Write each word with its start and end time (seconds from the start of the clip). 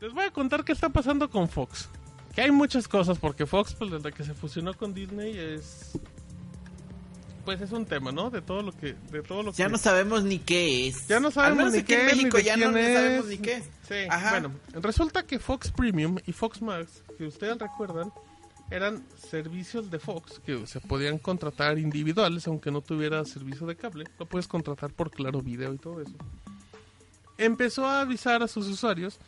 Les 0.00 0.12
voy 0.12 0.24
a 0.24 0.30
contar 0.30 0.64
qué 0.64 0.72
está 0.72 0.88
pasando 0.90 1.28
con 1.28 1.48
Fox. 1.48 1.88
Que 2.34 2.42
hay 2.42 2.50
muchas 2.50 2.86
cosas, 2.86 3.18
porque 3.18 3.46
Fox, 3.46 3.74
pues 3.74 3.90
desde 3.90 4.12
que 4.12 4.22
se 4.24 4.34
fusionó 4.34 4.74
con 4.74 4.94
Disney, 4.94 5.36
es. 5.36 5.98
Pues 7.44 7.60
es 7.62 7.72
un 7.72 7.86
tema, 7.86 8.12
¿no? 8.12 8.30
De 8.30 8.42
todo 8.42 8.62
lo 8.62 8.72
que. 8.72 8.94
De 9.10 9.22
todo 9.22 9.42
lo 9.42 9.52
Ya 9.52 9.66
que... 9.66 9.72
no 9.72 9.78
sabemos 9.78 10.22
ni 10.22 10.38
qué 10.38 10.86
es. 10.88 11.08
Ya 11.08 11.18
no 11.18 11.30
sabemos 11.30 11.72
ni 11.72 11.82
qué 11.82 12.06
es, 12.06 12.16
México 12.16 12.38
ya 12.38 12.56
no 12.56 12.72
sabemos 12.72 13.26
ni 13.26 13.38
qué. 13.38 13.62
Sí, 13.88 13.94
Ajá. 14.08 14.30
bueno, 14.30 14.52
resulta 14.74 15.22
que 15.24 15.38
Fox 15.38 15.72
Premium 15.72 16.18
y 16.26 16.32
Fox 16.32 16.60
Max, 16.60 17.02
que 17.16 17.26
ustedes 17.26 17.58
recuerdan, 17.58 18.12
eran 18.70 19.02
servicios 19.16 19.90
de 19.90 19.98
Fox 19.98 20.40
que 20.44 20.66
se 20.66 20.78
podían 20.80 21.18
contratar 21.18 21.78
individuales, 21.78 22.46
aunque 22.46 22.70
no 22.70 22.82
tuviera 22.82 23.24
servicio 23.24 23.66
de 23.66 23.76
cable. 23.76 24.04
Lo 24.18 24.26
puedes 24.26 24.46
contratar 24.46 24.92
por 24.92 25.10
Claro 25.10 25.40
Video 25.40 25.72
y 25.72 25.78
todo 25.78 26.02
eso. 26.02 26.14
Empezó 27.38 27.86
a 27.86 28.02
avisar 28.02 28.42
a 28.42 28.48
sus 28.48 28.66
usuarios 28.68 29.18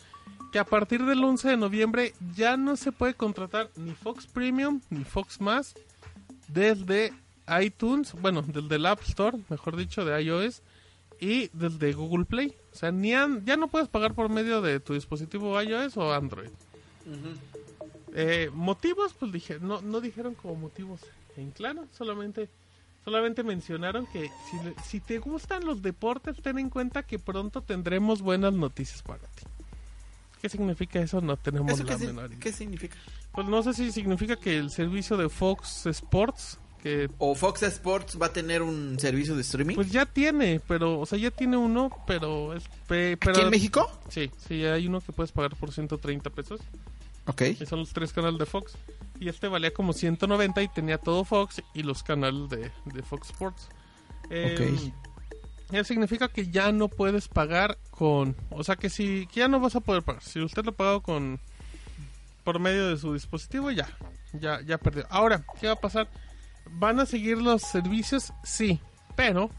que 0.53 0.59
a 0.59 0.64
partir 0.64 1.05
del 1.05 1.23
11 1.23 1.48
de 1.51 1.57
noviembre 1.57 2.14
ya 2.34 2.56
no 2.56 2.77
se 2.77 2.93
puede 2.93 3.15
contratar 3.15 3.70
ni 3.77 3.93
Fox 3.95 4.27
Premium 4.27 4.80
ni 4.91 5.05
Fox 5.05 5.41
Más 5.41 5.75
desde 6.48 7.12
iTunes, 7.62 8.12
bueno, 8.20 8.42
desde 8.42 8.77
el 8.77 8.87
App 8.87 9.02
Store, 9.02 9.39
mejor 9.48 9.77
dicho, 9.77 10.05
de 10.05 10.20
iOS 10.23 10.62
y 11.20 11.48
desde 11.52 11.92
Google 11.92 12.25
Play. 12.25 12.55
O 12.73 12.77
sea, 12.77 12.91
ni 12.92 13.12
an- 13.15 13.45
ya 13.45 13.56
no 13.56 13.69
puedes 13.69 13.89
pagar 13.89 14.15
por 14.15 14.28
medio 14.28 14.61
de 14.62 14.80
tu 14.80 14.95
dispositivo 14.95 15.61
iOS 15.61 15.97
o 15.97 16.12
Android. 16.12 16.51
Eh, 18.14 18.51
motivos, 18.53 19.14
pues 19.19 19.30
dije, 19.33 19.59
no, 19.61 19.80
no 19.83 20.01
dijeron 20.01 20.34
como 20.34 20.55
motivos 20.56 21.01
en 21.37 21.53
claro, 21.53 21.87
solamente, 21.97 22.48
solamente 23.05 23.42
mencionaron 23.45 24.06
que 24.06 24.28
si, 24.51 24.56
si 24.84 25.01
te 25.01 25.19
gustan 25.19 25.64
los 25.64 25.80
deportes, 25.83 26.37
ten 26.42 26.59
en 26.59 26.70
cuenta 26.70 27.05
que 27.05 27.19
pronto 27.20 27.62
tendremos 27.62 28.20
buenas 28.20 28.53
noticias 28.53 29.03
para 29.03 29.20
ti. 29.20 29.45
¿Qué 30.41 30.49
significa 30.49 31.01
eso? 31.01 31.21
No 31.21 31.37
tenemos 31.37 31.73
¿Eso 31.73 31.85
la 31.85 31.93
qué, 31.93 31.99
si- 31.99 32.07
menor 32.07 32.27
idea. 32.30 32.41
qué 32.41 32.53
significa? 32.53 32.97
Pues 33.33 33.47
no 33.48 33.62
sé 33.62 33.75
si 33.75 33.93
significa 33.93 34.37
que 34.37 34.56
el 34.59 34.70
servicio 34.70 35.17
de 35.17 35.28
Fox 35.28 35.87
Sports, 35.87 36.59
que 36.83 37.11
¿O 37.19 37.34
Fox 37.34 37.62
Sports 37.62 38.19
va 38.20 38.27
a 38.27 38.33
tener 38.33 38.62
un 38.62 38.98
servicio 38.98 39.34
de 39.37 39.42
streaming? 39.42 39.75
pues 39.75 39.91
ya 39.91 40.06
tiene, 40.06 40.61
pero, 40.67 40.98
o 40.98 41.06
sea, 41.06 41.19
ya 41.19 41.31
tiene 41.31 41.56
uno, 41.59 41.91
pero 42.06 42.55
es... 42.55 42.64
pe- 42.89 43.17
pero, 43.19 43.33
¿Aquí 43.33 43.41
en 43.42 43.51
México? 43.51 43.91
Sí, 44.09 44.31
sí, 44.48 44.64
hay 44.64 44.87
uno 44.87 45.01
que 45.01 45.12
puedes 45.12 45.31
pagar 45.33 45.55
por 45.56 45.73
130 45.73 46.31
pesos. 46.31 46.61
Ok. 47.27 47.42
Y 47.61 47.67
son 47.67 47.81
los 47.81 47.92
tres 47.92 48.12
canales 48.14 48.39
de 48.39 48.47
Fox. 48.47 48.73
Y 49.20 49.29
este 49.29 49.47
valía 49.47 49.73
como 49.75 49.92
190 49.92 50.62
y 50.62 50.69
tenía 50.69 50.97
todo 50.97 51.25
Fox 51.25 51.62
y 51.75 51.83
los 51.83 52.03
canales 52.03 52.48
de, 52.48 52.73
de 52.86 53.03
Fox 53.03 53.29
Sports. 53.29 53.69
Eh, 54.31 54.91
Eso 55.70 55.84
significa 55.84 56.29
que 56.29 56.51
ya 56.51 56.73
no 56.73 56.89
puedes 56.89 57.29
pagar 57.29 57.77
con... 58.01 58.34
O 58.48 58.65
sea 58.65 58.77
que 58.77 58.89
si 58.89 59.27
que 59.27 59.41
ya 59.41 59.48
no 59.48 59.61
vas 59.61 59.77
a 59.77 59.81
poder 59.81 60.03
pagar. 60.03 60.23
Si 60.23 60.41
usted 60.41 60.65
lo 60.65 60.73
pagó 60.73 61.03
con... 61.03 61.39
Por 62.45 62.59
medio 62.59 62.89
de 62.89 62.97
su 62.97 63.12
dispositivo, 63.12 63.70
ya. 63.70 63.91
Ya, 64.33 64.62
ya 64.62 64.79
perdió. 64.79 65.07
Ahora, 65.11 65.45
¿qué 65.61 65.67
va 65.67 65.75
a 65.75 65.81
pasar? 65.81 66.09
¿Van 66.65 66.98
a 66.98 67.05
seguir 67.05 67.37
los 67.37 67.61
servicios? 67.61 68.33
Sí. 68.42 68.81
Pero 69.17 69.51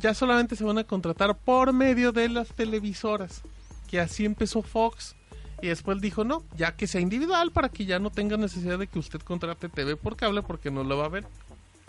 ya 0.00 0.14
solamente 0.14 0.56
se 0.56 0.64
van 0.64 0.78
a 0.78 0.84
contratar 0.84 1.36
por 1.36 1.74
medio 1.74 2.12
de 2.12 2.30
las 2.30 2.48
televisoras. 2.48 3.42
Que 3.90 4.00
así 4.00 4.24
empezó 4.24 4.62
Fox. 4.62 5.14
Y 5.60 5.68
después 5.68 6.00
dijo, 6.00 6.24
no, 6.24 6.44
ya 6.56 6.74
que 6.74 6.86
sea 6.86 7.02
individual 7.02 7.52
para 7.52 7.68
que 7.68 7.84
ya 7.84 7.98
no 7.98 8.08
tenga 8.08 8.38
necesidad 8.38 8.78
de 8.78 8.86
que 8.86 9.00
usted 9.00 9.20
contrate 9.20 9.68
TV 9.68 9.96
por 9.96 10.16
cable 10.16 10.40
porque 10.40 10.70
no 10.70 10.82
lo 10.82 10.96
va 10.96 11.04
a 11.04 11.10
ver. 11.10 11.26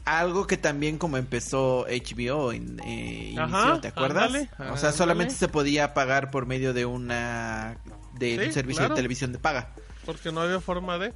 Algo 0.06 0.48
que 0.48 0.58
también 0.58 0.98
como 0.98 1.16
empezó 1.18 1.86
HBO 1.88 2.52
en, 2.52 2.80
eh, 2.86 3.36
inició, 3.38 3.80
¿te 3.80 3.88
acuerdas? 3.88 4.26
ándale, 4.26 4.50
o 4.72 4.78
sea, 4.78 4.92
solamente 4.92 5.34
se 5.34 5.48
podía 5.48 5.94
pagar 5.94 6.30
por 6.30 6.45
medio 6.45 6.73
de 6.73 6.86
una 6.86 7.78
de 8.14 8.38
Sí, 8.40 8.45
un 8.48 8.54
servicio 8.54 8.80
claro. 8.82 8.95
de 8.95 9.00
televisión 9.00 9.32
de 9.32 9.40
paga. 9.40 9.70
porque 10.06 10.32
no 10.32 10.42
había 10.42 10.60
forma 10.60 10.98
de 10.98 11.14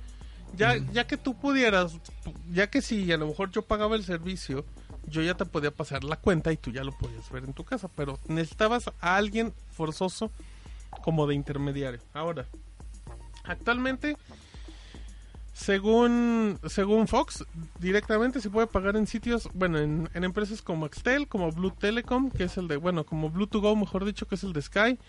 ya 0.56 0.78
ya 0.94 1.06
que 1.06 1.18
tú 1.18 1.36
pudieras 1.38 1.98
ya 2.54 2.68
que 2.70 2.82
si 2.82 3.12
a 3.12 3.18
lo 3.18 3.28
mejor 3.28 3.52
yo 3.52 3.62
pagaba 3.62 3.98
el 3.98 4.06
servicio 4.06 4.66
yo 5.06 5.22
ya 5.22 5.34
te 5.36 5.46
podía 5.46 5.72
pasar 5.72 6.06
la 6.06 6.16
cuenta 6.16 6.54
y 6.54 6.58
tú 6.58 6.72
ya 6.72 6.84
lo 6.86 6.98
podías 6.98 7.30
ver 7.30 7.44
en 7.44 7.54
tu 7.54 7.66
casa 7.66 7.90
pero 7.94 8.18
necesitabas 8.28 8.90
a 9.02 9.18
alguien 9.18 9.54
forzoso 9.74 10.32
como 11.04 11.28
de 11.28 11.36
intermediario 11.36 12.00
ahora 12.14 12.46
actualmente 13.44 14.16
según 15.58 16.60
según 16.68 17.08
Fox 17.08 17.44
directamente 17.80 18.40
se 18.42 18.50
puede 18.52 18.68
pagar 18.68 18.96
en 18.96 19.08
sitios 19.08 19.50
bueno 19.56 19.80
en, 19.80 20.08
en 20.14 20.24
empresas 20.24 20.62
como 20.62 20.86
Axtel 20.86 21.28
como 21.28 21.52
Blue 21.52 21.72
Telecom 21.72 22.30
que 22.30 22.44
es 22.44 22.58
el 22.58 22.68
de 22.68 22.78
bueno 22.78 23.06
como 23.06 23.32
Blue 23.32 23.48
to 23.48 23.60
Go 23.60 23.76
mejor 23.76 24.06
dicho 24.06 24.28
que 24.28 24.36
es 24.36 24.44
el 24.44 24.54
de 24.54 24.62
Sky 24.62 25.00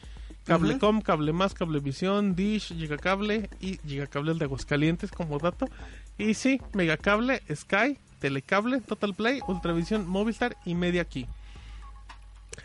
Cablecom, 0.46 1.02
Cable 1.02 1.34
Más, 1.34 1.52
Cablevisión, 1.52 2.34
Dish, 2.34 2.68
Gigacable 2.74 3.50
y 3.60 3.76
Gigacable 3.86 4.32
el 4.32 4.38
de 4.38 4.46
Aguascalientes 4.46 5.10
como 5.10 5.38
dato. 5.38 5.66
Y 6.16 6.32
sí, 6.32 6.58
Megacable, 6.72 7.42
Sky, 7.54 7.98
Telecable, 8.18 8.80
Total 8.80 9.12
Play, 9.12 9.40
Ultravisión, 9.46 10.08
Movistar 10.08 10.56
y 10.64 10.74
Media 10.74 11.04
Key. 11.04 11.26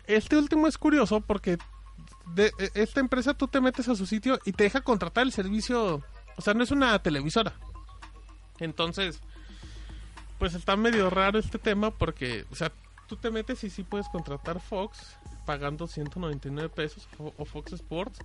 Este 0.06 0.38
último 0.38 0.66
es 0.66 0.78
curioso 0.78 1.20
porque 1.20 1.58
de 2.34 2.46
e- 2.58 2.70
esta 2.72 3.00
empresa 3.00 3.34
tú 3.34 3.48
te 3.48 3.60
metes 3.60 3.86
a 3.90 3.94
su 3.94 4.06
sitio 4.06 4.38
y 4.46 4.52
te 4.52 4.64
deja 4.64 4.80
contratar 4.80 5.24
el 5.24 5.32
servicio, 5.32 6.02
o 6.36 6.40
sea, 6.40 6.54
no 6.54 6.62
es 6.64 6.70
una 6.70 6.98
televisora. 7.00 7.52
Entonces, 8.64 9.20
pues 10.38 10.54
está 10.54 10.76
medio 10.76 11.10
raro 11.10 11.38
este 11.38 11.58
tema 11.58 11.90
porque, 11.90 12.44
o 12.50 12.54
sea, 12.54 12.72
tú 13.08 13.16
te 13.16 13.30
metes 13.30 13.62
y 13.64 13.70
sí 13.70 13.82
puedes 13.82 14.08
contratar 14.08 14.60
Fox 14.60 15.16
pagando 15.46 15.86
199 15.86 16.70
pesos 16.70 17.06
o, 17.18 17.44
Fox 17.44 17.72
Sports 17.74 18.18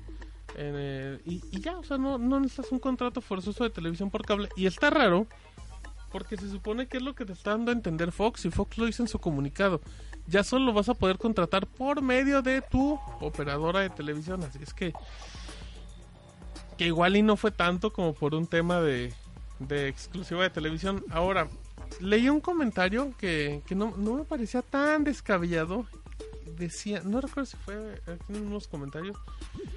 y, 1.25 1.61
ya, 1.61 1.77
o 1.77 1.83
sea, 1.83 1.97
no, 1.97 2.17
no 2.17 2.39
necesitas 2.39 2.71
un 2.71 2.79
contrato 2.79 3.21
forzoso 3.21 3.63
de 3.63 3.69
televisión 3.69 4.09
por 4.09 4.25
cable. 4.25 4.49
Y 4.55 4.65
está 4.65 4.89
raro 4.89 5.27
porque 6.11 6.37
se 6.37 6.49
supone 6.49 6.87
que 6.87 6.97
es 6.97 7.03
lo 7.03 7.13
que 7.13 7.25
te 7.25 7.33
está 7.33 7.51
dando 7.51 7.71
a 7.71 7.75
entender 7.75 8.11
Fox 8.11 8.45
y 8.45 8.51
Fox 8.51 8.77
lo 8.77 8.85
dice 8.85 9.03
en 9.03 9.07
su 9.07 9.19
comunicado. 9.19 9.81
Ya 10.27 10.43
solo 10.43 10.73
vas 10.73 10.89
a 10.89 10.93
poder 10.93 11.17
contratar 11.17 11.67
por 11.67 12.01
medio 12.01 12.41
de 12.41 12.61
tu 12.61 12.99
operadora 13.19 13.81
de 13.81 13.89
televisión. 13.89 14.43
Así 14.43 14.59
es 14.61 14.73
que 14.73 14.93
que 16.77 16.85
igual 16.85 17.17
y 17.17 17.21
no 17.21 17.35
fue 17.35 17.51
tanto 17.51 17.91
como 17.91 18.13
por 18.13 18.33
un 18.33 18.47
tema 18.47 18.79
de, 18.79 19.13
de 19.59 19.87
exclusiva 19.87 20.43
de 20.43 20.49
televisión. 20.49 21.03
Ahora, 21.11 21.47
leí 21.99 22.29
un 22.29 22.41
comentario 22.41 23.13
que, 23.17 23.61
que 23.67 23.75
no, 23.75 23.93
no 23.97 24.15
me 24.15 24.23
parecía 24.23 24.61
tan 24.61 25.03
descabellado. 25.03 25.85
Decía, 26.57 27.01
no 27.05 27.21
recuerdo 27.21 27.45
si 27.45 27.55
fue 27.57 28.01
aquí 28.05 28.33
en 28.33 28.47
unos 28.47 28.67
comentarios. 28.67 29.15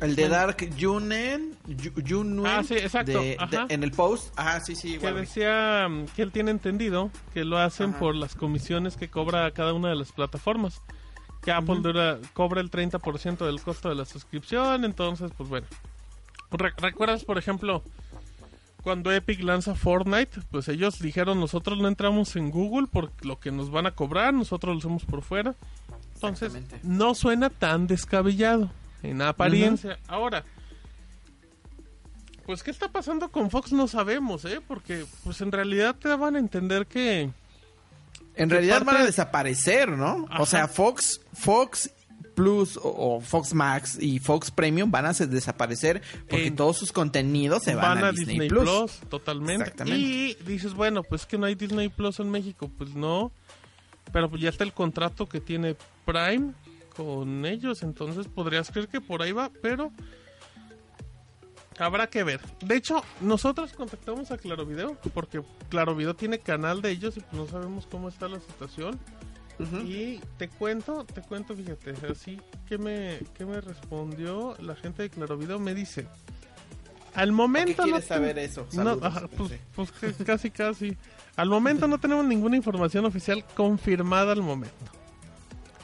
El 0.01 0.17
de. 0.17 0.29
Dark 0.29 0.57
Junen, 0.81 1.57
Ah, 2.45 2.63
sí, 2.67 2.75
exacto, 2.75 3.21
de- 3.21 3.37
en 3.69 3.83
el 3.85 3.93
post. 3.93 4.33
Ajá, 4.37 4.59
sí, 4.61 4.75
sí, 4.75 4.99
Que 4.99 5.13
decía 5.13 5.87
mm, 5.89 6.07
que 6.17 6.23
él 6.23 6.33
tiene 6.33 6.51
entendido 6.51 7.11
que 7.35 7.45
lo 7.45 7.59
hacen 7.59 7.91
Ajá. 7.91 7.99
por 8.01 8.17
las 8.17 8.35
comisiones 8.35 8.97
que 8.97 9.09
cobra 9.09 9.49
cada 9.53 9.75
una 9.75 9.91
de 9.91 9.95
las 9.97 10.11
plataformas. 10.11 10.81
Que 11.43 11.53
Apple 11.53 11.81
dura- 11.83 12.19
cobra 12.35 12.61
el 12.61 12.71
30% 12.71 13.47
del 13.47 13.61
costo 13.61 13.89
de 13.89 13.95
la 13.95 14.05
suscripción. 14.05 14.85
Entonces, 14.85 15.31
pues 15.37 15.49
bueno. 15.49 15.67
Re- 16.51 16.73
¿Recuerdas, 16.79 17.25
por 17.25 17.39
ejemplo, 17.39 17.83
cuando 18.83 19.13
Epic 19.13 19.41
lanza 19.43 19.75
Fortnite? 19.75 20.41
Pues 20.51 20.69
ellos 20.69 20.99
dijeron, 20.99 21.41
nosotros 21.41 21.79
no 21.79 21.89
entramos 21.89 22.37
en 22.37 22.51
Google 22.51 22.87
por 22.87 23.11
lo 23.25 23.39
que 23.39 23.51
nos 23.51 23.71
van 23.71 23.87
a 23.87 23.93
cobrar, 23.93 24.35
nosotros 24.35 24.75
lo 24.75 24.79
hacemos 24.81 25.05
por 25.05 25.23
fuera. 25.23 25.55
Entonces, 26.15 26.53
no 26.83 27.15
suena 27.15 27.51
tan 27.51 27.87
descabellado 27.87 28.71
en 29.03 29.23
apariencia. 29.23 29.99
Ahora, 30.07 30.45
pues, 32.47 32.63
¿qué 32.63 32.71
está 32.71 32.89
pasando 32.89 33.29
con 33.31 33.51
Fox? 33.51 33.73
No 33.73 33.89
sabemos, 33.89 34.45
¿eh? 34.45 34.61
Porque, 34.67 35.05
pues, 35.25 35.41
en 35.41 35.51
realidad 35.53 35.97
te 35.97 36.09
daban 36.09 36.37
a 36.37 36.39
entender 36.39 36.87
que... 36.87 37.31
En 38.35 38.51
realidad 38.51 38.79
parte- 38.79 38.93
van 38.93 39.03
a 39.03 39.07
desaparecer, 39.07 39.91
¿no? 39.91 40.27
Ajá. 40.31 40.43
O 40.43 40.47
sea, 40.47 40.67
Fox, 40.69 41.21
Fox 41.33 41.91
Plus 42.35 42.77
o, 42.77 42.83
o 43.17 43.21
Fox 43.21 43.55
Max 43.55 43.99
y 44.01 44.19
Fox 44.19 44.51
Premium 44.51 44.91
van 44.91 45.07
a 45.07 45.13
desaparecer 45.13 46.03
porque 46.29 46.47
En- 46.49 46.57
todos 46.57 46.77
sus 46.79 46.93
contenidos 46.93 47.63
se 47.63 47.75
van, 47.75 48.03
a, 48.03 48.13
Disney, 48.13 48.49
Plus. 48.49 49.01
totalmente. 49.09 49.65
Exactamente. 49.65 49.99
Y 49.99 50.35
dices, 50.47 50.75
bueno, 50.75 51.03
pues 51.03 51.27
que 51.27 51.39
no 51.39 51.47
hay 51.47 51.55
Disney 51.55 51.89
Plus 51.89 52.21
en 52.21 52.31
México. 52.31 52.71
Pues 52.77 52.95
no. 52.95 53.33
Pero 54.13 54.29
pues 54.29 54.43
ya 54.43 54.49
está 54.49 54.65
el 54.65 54.73
contrato 54.73 55.27
que 55.29 55.41
tiene 55.41 55.77
Prime 56.05 56.53
con 56.97 57.47
ellos. 57.47 57.83
Entonces 57.83 58.27
podrías 58.29 58.71
creer 58.71 58.89
que 58.89 59.01
por 59.01 59.23
ahí 59.23 59.33
va, 59.33 59.51
pero 59.63 59.91
habrá 61.79 62.07
que 62.09 62.23
ver. 62.23 62.41
De 62.65 62.77
hecho, 62.77 63.03
nosotros 63.21 63.73
contactamos 63.73 64.31
a 64.31 64.39
Claro 64.39 64.67
Video 64.67 64.97
porque 65.15 65.43
Claro 65.69 65.95
Video 65.95 66.15
tiene 66.15 66.39
canal 66.39 66.83
de 66.83 66.91
ellos 66.91 67.17
y 67.17 67.21
pues 67.21 67.33
no 67.35 67.47
sabemos 67.47 67.87
cómo 67.91 68.09
está 68.09 68.29
la 68.29 68.41
situación. 68.41 68.99
Y 69.85 70.19
te 70.39 70.49
cuento, 70.49 71.05
te 71.05 71.21
cuento, 71.23 71.55
fíjate, 71.55 71.95
así 72.11 72.41
que 72.69 72.79
me, 72.79 73.19
que 73.35 73.47
me 73.47 73.61
respondió 73.61 74.57
la 74.61 74.75
gente 74.75 75.03
de 75.03 75.11
Claro 75.11 75.37
Video, 75.37 75.59
me 75.61 75.75
dice, 75.75 76.07
al 77.15 77.29
¿Qué 77.29 77.33
momento 77.33 77.87
no 77.87 78.01
saber 78.01 78.39
eso? 78.39 78.67
no, 78.73 78.85
Saludos. 78.85 79.03
ajá, 79.05 79.29
pues, 79.37 79.53
pues 79.75 79.93
casi 80.25 80.51
casi, 80.51 80.97
al 81.37 81.49
momento 81.49 81.87
no 81.87 81.99
tenemos 81.99 82.25
ninguna 82.25 82.57
información 82.57 83.05
oficial 83.05 83.45
confirmada 83.55 84.33
al 84.33 84.43
momento. 84.43 84.75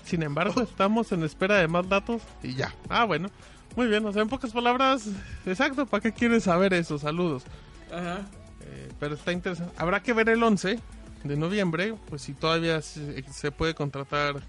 Sin 0.05 0.23
embargo, 0.23 0.63
estamos 0.63 1.13
en 1.13 1.23
espera 1.23 1.59
de 1.59 1.69
más 1.69 1.89
datos 1.89 2.23
y 2.43 2.55
ya. 2.55 2.75
Ah, 2.89 3.05
bueno, 3.05 3.29
Muy 3.77 3.87
bien, 3.87 4.05
o 4.07 4.13
sea, 4.13 4.23
en 4.23 4.29
pocas 4.29 4.51
palabras, 4.53 5.07
exacto, 5.47 5.87
¿para 5.87 6.01
qué 6.03 6.13
quieres 6.13 6.45
saber 6.45 6.73
eso? 6.75 6.99
Saludos. 6.99 7.45
Ajá. 7.93 8.23
Eh, 8.63 8.89
pero 8.99 9.15
está 9.15 9.31
interesante. 9.33 9.73
Habrá 9.77 10.03
que 10.03 10.13
ver 10.15 10.29
el 10.31 10.43
11 10.43 10.81
de 11.25 11.37
noviembre, 11.37 11.95
pues 12.09 12.23
si 12.23 12.33
todavía 12.35 12.81
se, 12.83 13.23
se 13.31 13.51
puede 13.51 13.75
contratar 13.75 14.43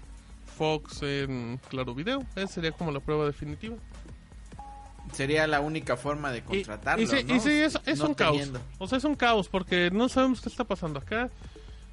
Fox 0.56 1.02
en 1.02 1.58
Claro 1.68 1.94
Video. 1.94 2.24
Esa 2.36 2.46
sería 2.46 2.72
como 2.72 2.90
la 2.92 3.00
prueba 3.00 3.26
definitiva. 3.26 3.76
Sería 5.12 5.46
la 5.46 5.60
única 5.60 5.96
forma 5.96 6.30
de 6.30 6.42
contratarlo, 6.42 7.02
Y, 7.02 7.06
sí, 7.06 7.24
¿no? 7.26 7.34
y 7.34 7.40
sí, 7.40 7.50
es, 7.50 7.78
es 7.84 7.98
No 7.98 8.08
un 8.08 8.14
caos. 8.14 8.50
O 8.78 8.86
sea, 8.86 8.98
es 8.98 9.04
un 9.04 9.16
caos 9.16 9.48
porque 9.48 9.90
no 9.90 10.08
sabemos 10.08 10.40
qué 10.40 10.48
está 10.48 10.64
pasando 10.64 11.00
acá. 11.00 11.30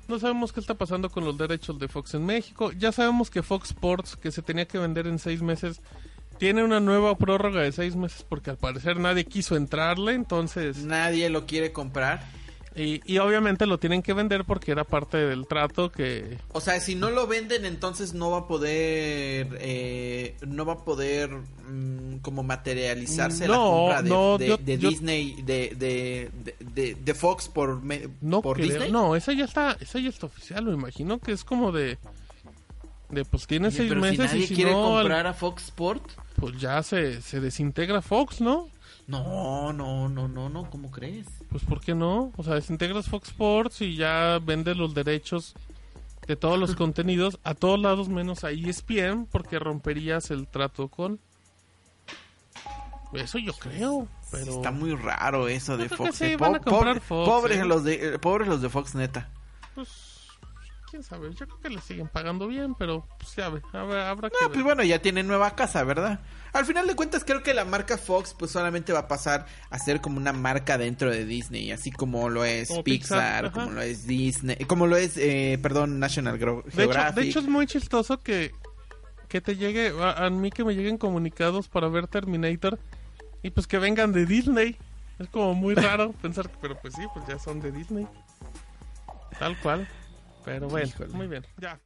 No 0.07 0.19
sabemos 0.19 0.53
qué 0.53 0.59
está 0.59 0.75
pasando 0.75 1.09
con 1.09 1.25
los 1.25 1.37
derechos 1.37 1.79
de 1.79 1.87
Fox 1.87 2.13
en 2.13 2.25
México. 2.25 2.71
Ya 2.73 2.91
sabemos 2.91 3.29
que 3.29 3.41
Fox 3.43 3.69
Sports, 3.69 4.15
que 4.15 4.31
se 4.31 4.41
tenía 4.41 4.65
que 4.67 4.77
vender 4.77 5.07
en 5.07 5.17
seis 5.19 5.41
meses, 5.41 5.81
tiene 6.37 6.63
una 6.63 6.79
nueva 6.79 7.17
prórroga 7.17 7.61
de 7.61 7.71
seis 7.71 7.95
meses 7.95 8.23
porque 8.27 8.51
al 8.51 8.57
parecer 8.57 8.99
nadie 8.99 9.25
quiso 9.25 9.55
entrarle. 9.55 10.13
Entonces, 10.13 10.77
Nadie 10.77 11.29
lo 11.29 11.45
quiere 11.45 11.73
comprar. 11.73 12.23
Y, 12.77 13.01
y 13.05 13.17
obviamente 13.17 13.65
lo 13.65 13.79
tienen 13.79 14.01
que 14.03 14.13
vender 14.13 14.45
porque 14.45 14.71
era 14.71 14.83
parte 14.83 15.17
del 15.17 15.47
trato 15.47 15.91
que... 15.91 16.37
O 16.53 16.61
sea, 16.61 16.79
si 16.79 16.95
no 16.95 17.09
lo 17.09 17.25
venden, 17.27 17.65
entonces 17.65 18.13
no 18.13 18.31
va 18.31 18.39
a 18.39 18.47
poder, 18.47 19.57
eh, 19.59 20.35
no 20.45 20.65
va 20.65 20.73
a 20.73 20.83
poder 20.85 21.31
mm, 21.31 22.17
como 22.21 22.43
materializarse 22.43 23.47
la 23.47 23.57
compra 23.57 24.01
de, 24.03 24.09
no, 24.09 24.37
de- 24.37 24.47
yo- 24.47 24.57
de 24.57 24.77
yo- 24.77 24.89
Disney, 24.89 25.41
de, 25.43 27.13
Fox 27.15 27.47
por, 27.47 27.81
me- 27.81 28.07
No, 28.21 28.41
por 28.41 28.57
creo- 28.57 28.67
Disney. 28.69 28.91
no, 28.91 29.15
esa 29.15 29.33
ya 29.33 29.45
está, 29.45 29.75
esa 29.79 29.99
ya 29.99 30.09
está 30.09 30.27
oficial. 30.27 30.65
Me 30.65 30.73
imagino 30.73 31.19
que 31.19 31.31
es 31.31 31.43
como 31.43 31.71
de... 31.71 31.97
De 33.09 33.23
pues 33.23 33.47
tiene 33.47 33.67
Oye, 33.69 33.77
seis 33.77 33.87
pero 33.89 34.01
meses 34.01 34.17
si 34.17 34.21
nadie 34.35 34.43
y 34.43 34.47
si 34.47 34.55
quiere 34.55 34.71
no, 34.71 34.83
comprar 34.83 35.27
a 35.27 35.33
Fox 35.33 35.63
Sport. 35.65 36.03
pues 36.35 36.59
ya 36.59 36.83
se, 36.83 37.21
se 37.21 37.39
desintegra 37.39 38.01
Fox, 38.01 38.41
¿no? 38.41 38.67
No, 39.07 39.71
no, 39.71 40.09
no, 40.09 40.27
no, 40.27 40.49
no, 40.49 40.69
¿cómo 40.69 40.91
crees? 40.91 41.27
Pues 41.49 41.63
¿por 41.63 41.79
qué 41.79 41.95
no? 41.95 42.31
O 42.35 42.43
sea, 42.43 42.55
desintegras 42.55 43.07
Fox 43.07 43.29
Sports 43.29 43.81
y 43.81 43.95
ya 43.95 44.39
vendes 44.43 44.75
los 44.75 44.93
derechos 44.93 45.55
de 46.27 46.35
todos 46.35 46.59
los 46.59 46.75
contenidos 46.75 47.39
a 47.43 47.53
todos 47.55 47.79
lados 47.79 48.09
menos 48.09 48.43
a 48.43 48.51
ESPN 48.51 49.25
porque 49.31 49.59
romperías 49.59 50.29
el 50.29 50.47
trato 50.47 50.89
con... 50.89 51.19
Eso 53.13 53.37
yo 53.39 53.53
creo, 53.53 54.09
pero... 54.29 54.51
Está 54.51 54.71
muy 54.71 54.93
raro 54.93 55.47
eso 55.47 55.77
de 55.77 55.87
Fox. 55.87 56.15
sí, 56.17 56.25
eh. 56.25 56.37
Po- 56.37 56.53
Fox, 56.61 56.99
pobres 57.07 57.59
eh. 57.59 57.65
los 57.65 57.85
de, 57.85 58.15
eh, 58.15 58.19
pobres 58.19 58.49
los 58.49 58.61
de 58.61 58.67
Fox, 58.69 58.93
neta. 58.95 59.29
Pues, 59.73 60.16
quién 60.89 61.03
sabe, 61.03 61.29
yo 61.33 61.45
creo 61.47 61.59
que 61.59 61.69
le 61.69 61.81
siguen 61.81 62.07
pagando 62.07 62.47
bien, 62.47 62.73
pero 62.75 63.05
pues 63.19 63.35
ya 63.35 63.49
ve, 63.49 63.61
habrá, 63.73 64.09
habrá 64.09 64.29
que 64.29 64.35
No, 64.41 64.47
ver. 64.47 64.53
pues 64.53 64.63
bueno, 64.63 64.83
ya 64.83 65.01
tienen 65.01 65.27
nueva 65.27 65.55
casa, 65.55 65.83
¿verdad? 65.83 66.19
Al 66.53 66.65
final 66.65 66.87
de 66.87 66.95
cuentas 66.95 67.23
creo 67.25 67.43
que 67.43 67.53
la 67.53 67.65
marca 67.65 67.97
Fox 67.97 68.33
pues 68.37 68.51
solamente 68.51 68.93
va 68.93 68.99
a 68.99 69.07
pasar 69.07 69.45
a 69.69 69.77
ser 69.79 70.01
como 70.01 70.17
una 70.17 70.33
marca 70.33 70.77
dentro 70.77 71.11
de 71.11 71.25
Disney, 71.25 71.71
así 71.71 71.91
como 71.91 72.29
lo 72.29 72.45
es 72.45 72.69
Como 72.69 72.83
Pixar, 72.83 73.51
como 73.51 73.71
lo 73.71 73.81
es 73.81 74.07
Disney, 74.07 74.55
como 74.67 74.87
lo 74.87 74.95
es, 74.97 75.17
eh, 75.17 75.59
perdón, 75.61 75.99
National 75.99 76.39
Gro- 76.39 76.63
de, 76.63 76.69
hecho, 76.69 76.77
Geographic. 76.77 77.15
de 77.23 77.29
hecho 77.29 77.39
es 77.39 77.47
muy 77.47 77.67
chistoso 77.67 78.21
que, 78.21 78.51
que 79.27 79.41
te 79.41 79.55
llegue, 79.57 79.93
a, 80.01 80.25
a 80.25 80.29
mí 80.29 80.49
que 80.51 80.63
me 80.63 80.73
lleguen 80.73 80.97
comunicados 80.97 81.67
para 81.67 81.89
ver 81.89 82.07
Terminator 82.07 82.79
y 83.43 83.49
pues 83.51 83.67
que 83.67 83.77
vengan 83.77 84.11
de 84.13 84.25
Disney. 84.25 84.77
Es 85.19 85.27
como 85.29 85.53
muy 85.53 85.73
raro 85.75 86.11
pensar, 86.21 86.49
que- 86.49 86.57
pero 86.61 86.79
pues 86.79 86.93
sí, 86.95 87.01
pues 87.13 87.25
ya 87.27 87.37
son 87.39 87.59
de 87.59 87.71
Disney. 87.71 88.07
Tal 89.39 89.57
cual. 89.59 89.87
Pero 90.47 90.69
bueno, 90.69 90.87
Híjole. 90.87 91.13
muy 91.13 91.27
bien. 91.27 91.45
Ya. 91.57 91.77